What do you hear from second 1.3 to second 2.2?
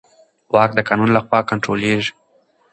کنټرولېږي.